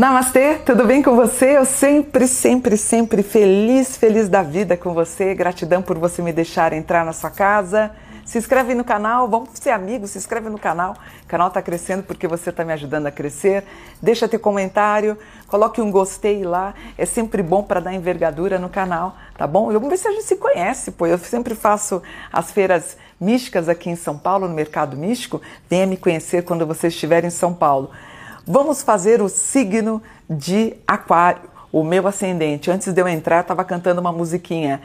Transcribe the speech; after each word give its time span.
Namastê, 0.00 0.54
tudo 0.64 0.86
bem 0.86 1.02
com 1.02 1.14
você? 1.14 1.58
Eu 1.58 1.66
sempre, 1.66 2.26
sempre, 2.26 2.78
sempre 2.78 3.22
feliz, 3.22 3.98
feliz 3.98 4.30
da 4.30 4.42
vida 4.42 4.74
com 4.74 4.94
você. 4.94 5.34
Gratidão 5.34 5.82
por 5.82 5.98
você 5.98 6.22
me 6.22 6.32
deixar 6.32 6.72
entrar 6.72 7.04
na 7.04 7.12
sua 7.12 7.28
casa. 7.28 7.90
Se 8.24 8.38
inscreve 8.38 8.74
no 8.74 8.82
canal, 8.82 9.28
vamos 9.28 9.50
ser 9.52 9.68
amigos, 9.68 10.12
se 10.12 10.16
inscreve 10.16 10.48
no 10.48 10.58
canal. 10.58 10.96
O 11.24 11.26
canal 11.26 11.48
está 11.48 11.60
crescendo 11.60 12.02
porque 12.02 12.26
você 12.26 12.48
está 12.48 12.64
me 12.64 12.72
ajudando 12.72 13.08
a 13.08 13.10
crescer. 13.10 13.62
Deixa 14.00 14.26
teu 14.26 14.40
comentário, 14.40 15.18
coloque 15.46 15.82
um 15.82 15.90
gostei 15.90 16.44
lá. 16.44 16.72
É 16.96 17.04
sempre 17.04 17.42
bom 17.42 17.62
para 17.62 17.78
dar 17.78 17.92
envergadura 17.92 18.58
no 18.58 18.70
canal, 18.70 19.18
tá 19.36 19.46
bom? 19.46 19.70
Vamos 19.70 19.90
ver 19.90 19.98
se 19.98 20.08
a 20.08 20.12
gente 20.12 20.24
se 20.24 20.36
conhece, 20.36 20.92
pô. 20.92 21.06
Eu 21.06 21.18
sempre 21.18 21.54
faço 21.54 22.02
as 22.32 22.50
feiras 22.50 22.96
místicas 23.20 23.68
aqui 23.68 23.90
em 23.90 23.96
São 23.96 24.16
Paulo, 24.16 24.48
no 24.48 24.54
Mercado 24.54 24.96
Místico. 24.96 25.42
Venha 25.68 25.86
me 25.86 25.98
conhecer 25.98 26.42
quando 26.42 26.66
você 26.66 26.88
estiver 26.88 27.22
em 27.22 27.30
São 27.30 27.52
Paulo. 27.52 27.90
Vamos 28.46 28.82
fazer 28.82 29.20
o 29.20 29.28
signo 29.28 30.02
de 30.28 30.74
Aquário, 30.86 31.48
o 31.70 31.84
meu 31.84 32.06
ascendente. 32.06 32.70
Antes 32.70 32.92
de 32.92 33.00
eu 33.00 33.08
entrar, 33.08 33.40
estava 33.40 33.64
cantando 33.64 34.00
uma 34.00 34.12
musiquinha. 34.12 34.80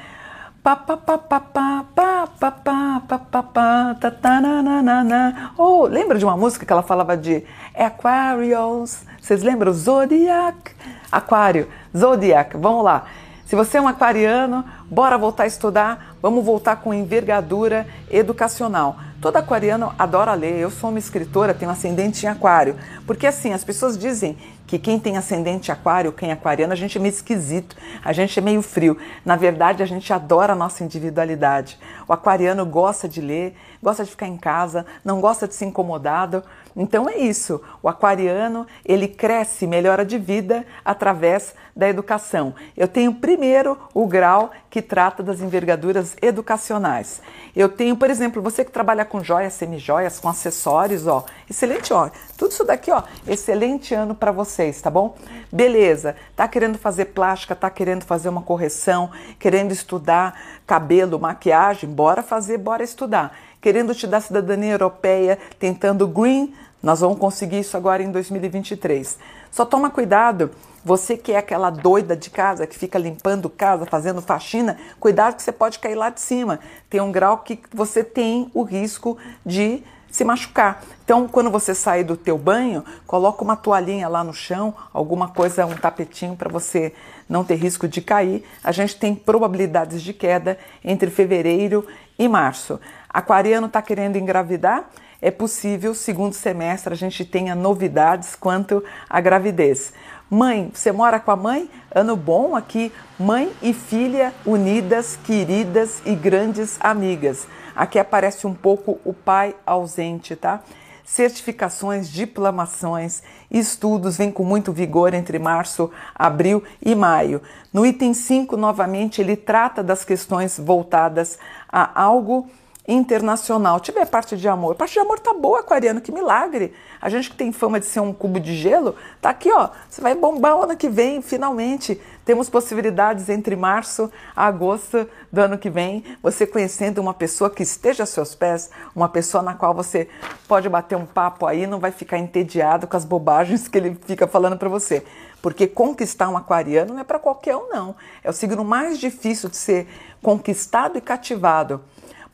Oh, 5.58 5.84
lembra 5.86 6.18
de 6.18 6.26
uma 6.26 6.36
música 6.36 6.66
que 6.66 6.74
ela 6.74 6.84
falava 6.84 7.16
de 7.16 7.44
Aquarius? 7.76 9.04
Vocês 9.22 9.44
lembram? 9.44 9.72
Zodiac. 9.72 10.76
Aquário, 11.12 11.68
Zodiac. 11.96 12.58
Vamos 12.58 12.84
lá. 12.84 13.06
Se 13.46 13.56
você 13.56 13.78
é 13.78 13.82
um 13.82 13.88
aquariano, 13.88 14.66
bora 14.90 15.20
voltar 15.20 15.44
a 15.44 15.48
estudar, 15.48 16.16
vamos 16.20 16.44
voltar 16.44 16.78
com 16.78 16.92
envergadura 16.92 17.86
educacional. 18.16 18.98
Todo 19.22 19.38
aquariano 19.38 19.94
adora 19.98 20.34
ler. 20.34 20.60
Eu 20.60 20.70
sou 20.70 20.90
uma 20.90 21.00
escritora, 21.00 21.54
tenho 21.54 21.72
ascendente 21.72 22.26
em 22.26 22.30
aquário. 22.30 22.76
Porque 23.06 23.28
assim, 23.28 23.54
as 23.54 23.64
pessoas 23.64 23.98
dizem 23.98 24.38
que 24.68 24.80
quem 24.80 25.00
tem 25.00 25.18
ascendente 25.18 25.72
aquário, 25.72 26.12
quem 26.12 26.30
é 26.30 26.34
aquariano, 26.34 26.74
a 26.74 26.76
gente 26.76 26.98
é 26.98 27.02
meio 27.02 27.12
esquisito, 27.12 27.76
a 28.04 28.12
gente 28.12 28.38
é 28.38 28.42
meio 28.42 28.62
frio. 28.62 28.98
Na 29.24 29.36
verdade, 29.36 29.84
a 29.84 29.86
gente 29.86 30.12
adora 30.12 30.54
a 30.54 30.56
nossa 30.56 30.84
individualidade. 30.84 31.78
O 32.08 32.14
aquariano 32.14 32.66
gosta 32.66 33.08
de 33.08 33.22
ler, 33.22 33.56
gosta 33.82 34.04
de 34.04 34.10
ficar 34.10 34.28
em 34.28 34.38
casa, 34.38 34.86
não 35.04 35.22
gosta 35.22 35.48
de 35.48 35.54
ser 35.54 35.66
incomodado. 35.66 36.44
Então 36.76 37.08
é 37.08 37.18
isso. 37.18 37.62
O 37.82 37.88
aquariano, 37.88 38.66
ele 38.84 39.08
cresce, 39.08 39.68
melhora 39.68 40.04
de 40.04 40.18
vida 40.18 40.66
através 40.84 41.54
da 41.76 41.88
educação. 41.88 42.56
Eu 42.76 42.88
tenho 42.88 43.14
primeiro 43.14 43.78
o 43.94 44.08
grau 44.08 44.52
que 44.70 44.82
trata 44.82 45.22
das 45.22 45.42
envergaduras 45.42 46.16
educacionais. 46.22 47.22
Eu 47.56 47.70
tenho, 47.70 47.96
por 48.06 48.12
exemplo, 48.12 48.40
você 48.40 48.64
que 48.64 48.70
trabalha 48.70 49.04
com 49.04 49.24
joias, 49.24 49.54
semijoias, 49.54 50.20
com 50.20 50.30
acessórios, 50.30 51.08
ó, 51.08 51.26
excelente, 51.50 51.92
ó. 51.92 52.12
Tudo 52.38 52.52
isso 52.52 52.64
daqui, 52.64 52.92
ó, 52.92 53.02
excelente 53.28 53.96
ano 53.96 54.14
para 54.14 54.32
vocês, 54.32 54.80
tá 54.80 54.92
bom? 54.92 55.18
Beleza. 55.52 56.16
Tá 56.36 56.48
querendo 56.48 56.78
fazer 56.78 57.06
plástica, 57.06 57.56
tá 57.56 57.68
querendo 57.68 58.04
fazer 58.04 58.30
uma 58.30 58.44
correção, 58.44 59.10
querendo 59.40 59.72
estudar 59.72 60.40
cabelo, 60.68 61.20
maquiagem, 61.20 61.90
bora 61.90 62.22
fazer, 62.22 62.60
bora 62.60 62.84
estudar. 62.84 63.36
Querendo 63.60 63.96
te 63.96 64.06
dar 64.06 64.22
cidadania 64.22 64.74
europeia, 64.74 65.40
tentando 65.58 66.08
green 66.08 66.54
nós 66.86 67.00
vamos 67.00 67.18
conseguir 67.18 67.62
isso 67.62 67.76
agora 67.76 68.04
em 68.04 68.12
2023. 68.12 69.18
Só 69.50 69.66
toma 69.66 69.90
cuidado, 69.90 70.52
você 70.84 71.18
que 71.18 71.32
é 71.32 71.38
aquela 71.38 71.72
doida 71.72 72.16
de 72.16 72.30
casa, 72.30 72.68
que 72.68 72.78
fica 72.78 73.00
limpando 73.00 73.50
casa, 73.50 73.88
fazendo 73.88 74.22
faxina, 74.22 74.78
cuidado 75.00 75.36
que 75.36 75.42
você 75.42 75.52
pode 75.52 75.80
cair 75.80 75.96
lá 75.96 76.12
de 76.12 76.22
cima. 76.22 76.60
Tem 76.88 77.02
um 77.02 77.12
grau 77.12 77.40
que 77.40 77.60
você 77.74 78.04
tem 78.04 78.52
o 78.54 78.62
risco 78.62 79.18
de 79.44 79.84
se 80.12 80.24
machucar. 80.24 80.84
Então, 81.04 81.28
quando 81.28 81.50
você 81.50 81.74
sair 81.74 82.04
do 82.04 82.16
teu 82.16 82.38
banho, 82.38 82.86
coloca 83.08 83.44
uma 83.44 83.56
toalhinha 83.56 84.08
lá 84.08 84.24
no 84.24 84.32
chão, 84.32 84.72
alguma 84.94 85.30
coisa, 85.30 85.66
um 85.66 85.74
tapetinho 85.74 86.36
para 86.36 86.50
você 86.52 86.94
não 87.28 87.44
ter 87.44 87.56
risco 87.56 87.88
de 87.88 88.00
cair. 88.00 88.46
A 88.64 88.72
gente 88.72 88.96
tem 88.96 89.16
probabilidades 89.16 90.04
de 90.04 90.14
queda 90.14 90.56
entre 90.84 91.10
fevereiro 91.10 91.88
e 92.18 92.28
março. 92.28 92.80
Aquariano 93.10 93.66
está 93.66 93.82
querendo 93.82 94.18
engravidar? 94.18 94.88
É 95.22 95.32
possível, 95.32 95.94
segundo 95.94 96.34
semestre, 96.34 96.94
a 96.94 96.98
gente 96.98 97.24
tenha 97.26 97.56
novidades 97.56 98.36
quanto 98.36 98.84
à 99.10 99.20
gravidez. 99.22 99.94
Mãe, 100.30 100.72
você 100.74 100.92
mora 100.92 101.20
com 101.20 101.32
a 101.32 101.36
mãe? 101.36 101.70
Ano 101.94 102.16
bom 102.16 102.56
aqui, 102.56 102.92
mãe 103.20 103.52
e 103.62 103.74
filha 103.74 104.34
unidas, 104.46 105.18
queridas 105.24 106.02
e 106.06 106.16
grandes 106.16 106.78
amigas. 106.80 107.48
Aqui 107.76 108.00
aparece 108.00 108.48
um 108.48 108.54
pouco 108.54 109.00
o 109.06 109.14
pai 109.14 109.56
ausente, 109.66 110.36
tá? 110.36 110.62
Certificações, 111.06 112.10
diplomações, 112.10 113.22
estudos 113.52 114.18
vêm 114.18 114.32
com 114.32 114.44
muito 114.44 114.74
vigor 114.74 115.14
entre 115.14 115.38
março, 115.38 115.92
abril 116.16 116.64
e 116.84 116.96
maio. 116.96 117.44
No 117.72 117.86
item 117.86 118.12
5, 118.14 118.58
novamente, 118.58 119.22
ele 119.22 119.36
trata 119.36 119.84
das 119.84 120.04
questões 120.04 120.58
voltadas 120.58 121.38
a 121.72 122.02
algo 122.02 122.50
internacional. 122.88 123.80
Tiver 123.80 124.06
parte 124.06 124.38
de 124.38 124.48
amor. 124.48 124.76
Parte 124.76 124.94
de 124.94 125.00
amor 125.00 125.20
tá 125.20 125.34
boa, 125.34 125.60
aquariano, 125.60 126.02
que 126.02 126.12
milagre. 126.12 126.74
A 127.02 127.10
gente 127.10 127.30
que 127.30 127.36
tem 127.36 127.52
fama 127.52 127.80
de 127.80 127.86
ser 127.86 128.00
um 128.00 128.14
cubo 128.14 128.40
de 128.40 128.56
gelo, 128.56 128.96
tá 129.22 129.30
aqui, 129.30 129.52
ó. 129.52 129.70
Você 129.90 130.02
vai 130.02 130.16
bombar 130.16 130.56
o 130.58 130.64
ano 130.64 130.78
que 130.78 130.90
vem, 130.90 131.22
finalmente. 131.22 132.00
Temos 132.24 132.50
possibilidades 132.50 133.30
entre 133.30 133.56
março 133.56 134.12
a 134.36 134.46
agosto 134.46 135.08
do 135.32 135.40
ano 135.40 135.58
que 135.58 135.70
vem, 135.70 136.04
você 136.24 136.48
conhecendo 136.48 137.00
uma 137.00 137.14
pessoa 137.14 137.50
que 137.50 137.62
esteja 137.62 138.04
a 138.04 138.06
seus 138.08 138.34
pés, 138.34 138.72
uma 138.96 139.08
pessoa 139.08 139.44
na 139.44 139.54
qual 139.54 139.76
você 139.76 140.10
pode 140.48 140.68
bater 140.68 140.96
um 140.96 141.06
papo 141.06 141.46
aí, 141.46 141.68
não 141.68 141.80
vai 141.80 141.92
ficar 141.92 142.18
entediado 142.18 142.88
com 142.88 142.98
as 142.98 143.06
bobagens 143.06 143.68
que 143.68 143.78
ele 143.78 143.96
fica 144.06 144.26
falando 144.28 144.58
para 144.58 144.70
você. 144.70 145.06
Porque 145.40 145.68
conquistar 145.68 146.28
um 146.30 146.38
aquariano 146.38 146.96
não 146.96 147.02
é 147.02 147.04
para 147.04 147.20
qualquer 147.20 147.56
um, 147.56 147.70
não. 147.70 147.96
É 148.24 148.30
o 148.32 148.34
signo 148.34 148.64
mais 148.64 148.98
difícil 148.98 149.48
de 149.48 149.58
ser 149.58 149.88
conquistado 150.20 150.98
e 150.98 151.02
cativado. 151.02 151.82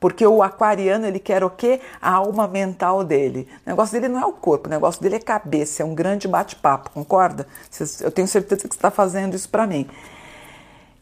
Porque 0.01 0.25
o 0.25 0.41
aquariano, 0.41 1.06
ele 1.06 1.19
quer 1.19 1.44
o 1.44 1.50
quê? 1.51 1.79
A 2.01 2.13
alma 2.16 2.47
mental 2.47 3.03
dele. 3.03 3.47
O 3.63 3.69
negócio 3.69 3.94
dele 3.94 4.12
não 4.12 4.19
é 4.19 4.25
o 4.25 4.34
corpo, 4.34 4.67
o 4.67 4.72
negócio 4.72 5.00
dele 5.00 5.17
é 5.17 5.19
cabeça, 5.19 5.84
é 5.84 5.85
um 5.85 5.94
grande 5.94 6.28
bate-papo, 6.28 6.89
concorda? 6.89 7.45
Eu 8.01 8.09
tenho 8.09 8.28
certeza 8.28 8.67
que 8.67 8.73
você 8.73 8.78
está 8.79 8.89
fazendo 8.89 9.35
isso 9.35 9.47
para 9.47 9.67
mim. 9.67 9.88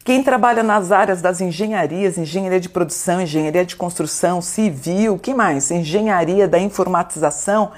Quem 0.04 0.22
trabalha 0.22 0.64
nas 0.64 0.92
áreas 0.92 1.22
das 1.22 1.40
engenharias, 1.40 2.18
engenharia 2.18 2.60
de 2.60 2.68
produção, 2.68 3.22
engenharia 3.22 3.64
de 3.64 3.78
construção, 3.78 4.42
civil, 4.42 5.18
que 5.18 5.34
mais? 5.34 5.72
Engenharia 5.72 6.46
da 6.46 6.60
informatização, 6.60 7.72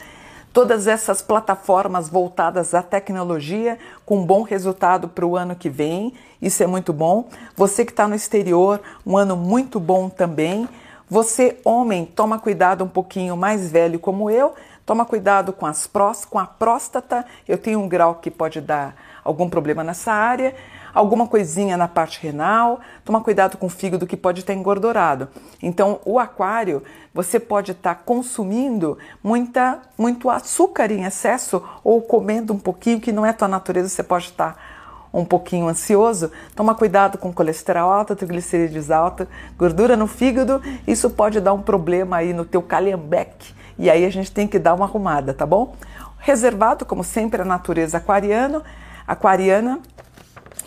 todas 0.52 0.88
essas 0.88 1.22
plataformas 1.22 2.10
voltadas 2.10 2.74
à 2.74 2.82
tecnologia 2.82 3.78
com 4.08 4.26
bom 4.26 4.42
resultado 4.42 5.08
para 5.08 5.26
o 5.26 5.38
ano 5.38 5.56
que 5.56 5.70
vem, 5.70 6.16
isso 6.42 6.64
é 6.64 6.68
muito 6.68 6.92
bom. 6.92 7.30
Você 7.56 7.86
que 7.86 7.92
está 7.92 8.08
no 8.08 8.16
exterior, 8.16 8.82
um 9.06 9.16
ano 9.16 9.36
muito 9.38 9.80
bom 9.80 10.10
também. 10.10 10.68
Você, 11.12 11.60
homem, 11.66 12.06
toma 12.06 12.40
cuidado 12.40 12.86
um 12.86 12.88
pouquinho 12.88 13.36
mais 13.36 13.70
velho 13.70 14.00
como 14.00 14.30
eu, 14.30 14.56
toma 14.86 15.04
cuidado 15.04 15.52
com 15.52 15.66
as 15.66 15.86
prós, 15.86 16.24
com 16.24 16.40
a 16.40 16.46
próstata. 16.46 17.26
Eu 17.46 17.58
tenho 17.58 17.82
um 17.82 17.90
grau 17.90 18.16
que 18.16 18.32
pode 18.32 18.62
dar 18.62 18.96
algum 19.22 19.50
problema 19.50 19.84
nessa 19.84 20.14
área, 20.14 20.56
alguma 20.94 21.28
coisinha 21.28 21.76
na 21.76 21.86
parte 21.86 22.18
renal. 22.24 22.80
Toma 23.04 23.20
cuidado 23.20 23.58
com 23.58 23.66
o 23.66 23.70
fígado 23.70 24.08
que 24.08 24.16
pode 24.16 24.40
estar 24.40 24.54
engordurado. 24.54 25.28
Então, 25.62 26.00
o 26.06 26.18
aquário, 26.18 26.82
você 27.14 27.42
pode 27.42 27.74
estar 27.74 27.94
consumindo 28.06 28.98
muita, 29.22 29.82
muito 29.98 30.30
açúcar 30.30 30.94
em 30.94 31.04
excesso 31.04 31.62
ou 31.84 32.02
comendo 32.02 32.54
um 32.54 32.58
pouquinho 32.58 33.02
que 33.02 33.12
não 33.12 33.26
é 33.26 33.34
tua 33.34 33.50
natureza, 33.50 33.90
você 33.90 34.02
pode 34.02 34.28
estar 34.28 34.71
um 35.14 35.26
pouquinho 35.26 35.68
ansioso, 35.68 36.32
toma 36.56 36.74
cuidado 36.74 37.18
com 37.18 37.34
colesterol 37.34 37.92
alto, 37.92 38.16
triglicerídeos 38.16 38.90
alto, 38.90 39.28
gordura 39.58 39.98
no 39.98 40.08
fígado, 40.08 40.62
isso 40.88 41.10
pode 41.10 41.40
dar 41.40 41.54
um 41.54 41.62
problema 41.62 42.18
aí 42.18 42.34
no 42.34 42.46
teu 42.46 42.62
calhambeque 42.62 43.62
e 43.82 43.90
aí 43.90 44.06
a 44.06 44.10
gente 44.12 44.32
tem 44.32 44.48
que 44.48 44.60
dar 44.60 44.76
uma 44.76 44.86
arrumada, 44.86 45.34
tá 45.34 45.44
bom? 45.44 45.76
Reservado, 46.20 46.86
como 46.86 47.04
sempre, 47.04 47.42
a 47.42 47.46
natureza 47.46 47.98
aquariano, 47.98 48.64
aquariana. 49.08 49.80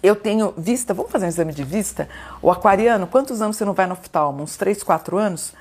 Eu 0.02 0.16
tenho 0.16 0.52
vista, 0.58 0.92
vamos 0.92 1.12
fazer 1.12 1.26
um 1.26 1.28
exame 1.28 1.52
de 1.52 1.62
vista? 1.62 2.08
O 2.42 2.50
aquariano, 2.50 3.06
quantos 3.06 3.40
anos 3.40 3.56
você 3.56 3.64
não 3.64 3.72
vai 3.72 3.86
no 3.86 3.92
oftalmo? 3.92 4.42
Uns 4.42 4.56
3, 4.56 4.82
4 4.82 5.16
anos? 5.16 5.54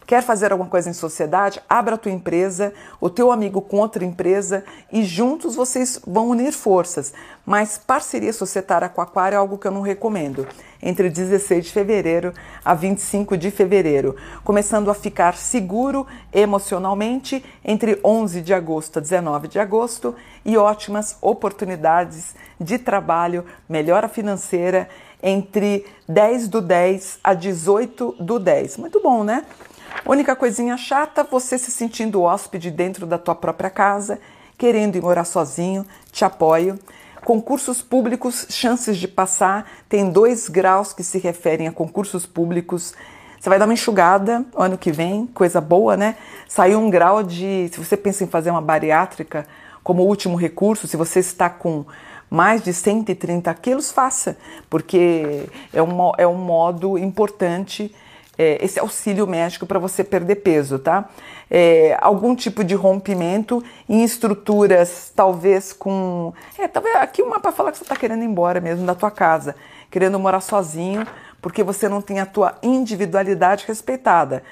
Quer 0.06 0.22
fazer 0.22 0.52
alguma 0.52 0.70
coisa 0.70 0.88
em 0.88 0.94
sociedade? 0.94 1.60
Abra 1.68 1.96
a 1.96 1.98
tua 1.98 2.12
empresa, 2.12 2.72
o 3.02 3.10
teu 3.10 3.32
amigo 3.32 3.60
com 3.60 3.78
outra 3.78 4.06
empresa 4.06 4.64
e 4.92 5.04
juntos 5.04 5.56
vocês 5.56 6.00
vão 6.06 6.30
unir 6.30 6.52
forças. 6.52 7.12
Mas 7.44 7.80
parceria 7.80 8.32
societária 8.32 8.88
com 8.88 9.02
aquário 9.02 9.36
é 9.36 9.40
algo 9.40 9.58
que 9.58 9.68
eu 9.68 9.72
não 9.72 9.82
recomendo. 9.82 10.48
Entre 10.80 11.10
16 11.10 11.66
de 11.66 11.72
fevereiro 11.72 12.34
a 12.64 12.76
25 12.76 13.36
de 13.36 13.50
fevereiro, 13.50 14.16
começando 14.44 14.92
a 14.92 14.94
ficar 14.94 15.36
seguro 15.36 16.06
emocionalmente 16.32 17.44
entre 17.64 18.00
11 18.04 18.42
de 18.42 18.54
agosto 18.54 19.00
a 19.00 19.02
19 19.02 19.48
de 19.48 19.58
agosto 19.58 20.14
e 20.46 20.56
ótimas 20.56 21.18
oportunidades 21.20 22.36
de 22.60 22.78
trabalho, 22.78 23.44
melhora 23.68 24.08
financeira 24.08 24.88
entre 25.24 25.84
10 26.08 26.48
do 26.48 26.62
10 26.62 27.20
a 27.24 27.34
18 27.34 28.18
do 28.20 28.38
10. 28.38 28.78
Muito 28.78 29.02
bom, 29.02 29.24
né? 29.24 29.44
Única 30.04 30.36
coisinha 30.36 30.78
chata, 30.78 31.24
você 31.24 31.58
se 31.58 31.72
sentindo 31.72 32.22
hóspede 32.22 32.70
dentro 32.70 33.06
da 33.06 33.18
tua 33.18 33.34
própria 33.34 33.70
casa, 33.70 34.20
querendo 34.58 34.96
ir 34.96 35.02
morar 35.02 35.26
sozinho, 35.26 35.86
te 36.12 36.26
apoio. 36.26 36.78
Concursos 37.24 37.82
públicos, 37.82 38.46
chances 38.50 38.98
de 38.98 39.08
passar, 39.08 39.68
tem 39.90 40.12
dois 40.12 40.48
graus 40.48 40.94
que 40.94 41.04
se 41.04 41.18
referem 41.18 41.68
a 41.68 41.72
concursos 41.72 42.26
públicos. 42.26 42.94
Você 43.40 43.50
vai 43.50 43.58
dar 43.58 43.66
uma 43.66 43.74
enxugada 43.74 44.46
ano 44.56 44.78
que 44.78 44.92
vem, 44.92 45.26
coisa 45.28 45.60
boa, 45.60 45.98
né? 45.98 46.18
Saiu 46.48 46.80
um 46.80 46.90
grau 46.90 47.24
de. 47.24 47.70
Se 47.72 47.80
você 47.80 47.98
pensa 47.98 48.24
em 48.24 48.28
fazer 48.28 48.52
uma 48.52 48.62
bariátrica 48.62 49.48
como 49.84 50.04
último 50.04 50.36
recurso, 50.36 50.88
se 50.88 50.98
você 50.98 51.20
está 51.20 51.50
com 51.50 51.86
mais 52.30 52.62
de 52.64 52.74
130 52.74 53.54
quilos, 53.56 53.92
faça, 53.92 54.38
porque 54.70 55.48
é 55.74 55.82
um, 55.82 56.12
é 56.18 56.28
um 56.28 56.36
modo 56.36 56.98
importante 56.98 57.94
é, 58.38 58.64
esse 58.64 58.80
auxílio 58.80 59.26
médico 59.26 59.66
para 59.66 59.80
você 59.80 60.04
perder 60.04 60.38
peso, 60.38 60.80
tá? 60.80 61.10
É, 61.50 61.98
algum 62.02 62.36
tipo 62.36 62.64
de 62.64 62.76
rompimento 62.76 63.64
em 63.88 64.04
estruturas, 64.04 65.12
talvez 65.16 65.72
com. 65.74 66.34
É, 66.58 66.68
talvez 66.68 66.96
aqui 66.96 67.22
uma 67.22 67.40
para 67.40 67.52
falar 67.52 67.72
que 67.72 67.78
você 67.78 67.84
está 67.84 67.96
querendo 67.96 68.24
ir 68.24 68.26
embora 68.26 68.60
mesmo 68.60 68.86
da 68.86 68.96
tua 68.96 69.12
casa, 69.12 69.56
querendo 69.90 70.20
morar 70.20 70.42
sozinho, 70.42 71.06
porque 71.42 71.64
você 71.64 71.88
não 71.88 72.02
tem 72.02 72.20
a 72.20 72.26
tua 72.26 72.56
individualidade 72.64 73.66
respeitada. 73.68 74.44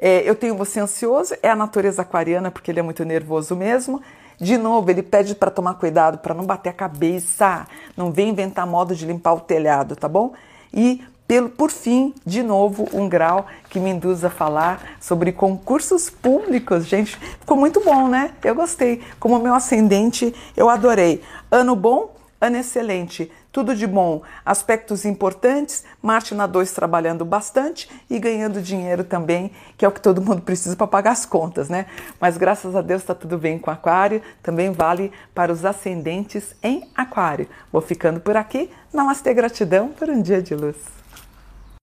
É, 0.00 0.22
eu 0.28 0.34
tenho 0.34 0.56
você 0.56 0.80
ansioso, 0.80 1.34
é 1.42 1.50
a 1.50 1.56
natureza 1.56 2.02
aquariana, 2.02 2.50
porque 2.50 2.70
ele 2.70 2.80
é 2.80 2.82
muito 2.82 3.04
nervoso 3.04 3.56
mesmo. 3.56 4.00
De 4.40 4.56
novo, 4.56 4.88
ele 4.88 5.02
pede 5.02 5.34
para 5.34 5.50
tomar 5.50 5.74
cuidado, 5.74 6.18
para 6.18 6.32
não 6.32 6.44
bater 6.44 6.68
a 6.68 6.72
cabeça, 6.72 7.66
não 7.96 8.12
vem 8.12 8.28
inventar 8.28 8.64
modo 8.64 8.94
de 8.94 9.04
limpar 9.04 9.32
o 9.32 9.40
telhado, 9.40 9.96
tá 9.96 10.08
bom? 10.08 10.32
E 10.72 11.02
pelo, 11.28 11.50
por 11.50 11.70
fim, 11.70 12.14
de 12.24 12.42
novo, 12.42 12.88
um 12.94 13.06
grau 13.06 13.46
que 13.68 13.78
me 13.78 13.90
induz 13.90 14.24
a 14.24 14.30
falar 14.30 14.96
sobre 14.98 15.30
concursos 15.30 16.08
públicos. 16.08 16.86
Gente, 16.86 17.18
ficou 17.38 17.54
muito 17.54 17.84
bom, 17.84 18.08
né? 18.08 18.32
Eu 18.42 18.54
gostei. 18.54 19.02
Como 19.20 19.38
meu 19.38 19.54
ascendente, 19.54 20.34
eu 20.56 20.70
adorei. 20.70 21.22
Ano 21.50 21.76
bom, 21.76 22.16
ano 22.40 22.56
excelente. 22.56 23.30
Tudo 23.52 23.74
de 23.74 23.86
bom. 23.86 24.22
Aspectos 24.42 25.04
importantes, 25.04 25.84
Marte 26.00 26.34
na 26.34 26.46
2 26.46 26.72
trabalhando 26.72 27.26
bastante 27.26 27.90
e 28.08 28.18
ganhando 28.18 28.62
dinheiro 28.62 29.04
também, 29.04 29.50
que 29.76 29.84
é 29.84 29.88
o 29.88 29.92
que 29.92 30.00
todo 30.00 30.22
mundo 30.22 30.40
precisa 30.40 30.76
para 30.76 30.86
pagar 30.86 31.10
as 31.10 31.26
contas, 31.26 31.68
né? 31.68 31.84
Mas 32.18 32.38
graças 32.38 32.74
a 32.74 32.80
Deus 32.80 33.02
está 33.02 33.14
tudo 33.14 33.36
bem 33.36 33.58
com 33.58 33.70
Aquário, 33.70 34.22
também 34.42 34.72
vale 34.72 35.12
para 35.34 35.52
os 35.52 35.62
ascendentes 35.62 36.54
em 36.62 36.88
Aquário. 36.96 37.46
Vou 37.70 37.82
ficando 37.82 38.18
por 38.18 38.34
aqui. 38.34 38.70
Namastê, 38.94 39.34
gratidão 39.34 39.88
por 39.88 40.08
um 40.08 40.22
dia 40.22 40.40
de 40.40 40.54
luz. 40.54 40.97